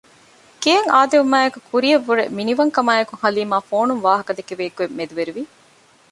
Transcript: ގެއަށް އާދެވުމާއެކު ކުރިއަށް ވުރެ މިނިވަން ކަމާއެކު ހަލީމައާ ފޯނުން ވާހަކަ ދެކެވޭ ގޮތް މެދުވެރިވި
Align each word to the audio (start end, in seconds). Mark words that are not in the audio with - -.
ގެއަށް 0.63 0.91
އާދެވުމާއެކު 0.93 1.59
ކުރިއަށް 1.69 2.05
ވުރެ 2.07 2.23
މިނިވަން 2.37 2.71
ކަމާއެކު 2.75 3.13
ހަލީމައާ 3.21 3.59
ފޯނުން 3.69 4.03
ވާހަކަ 4.05 4.31
ދެކެވޭ 4.37 4.65
ގޮތް 4.77 4.95
މެދުވެރިވި 4.97 5.43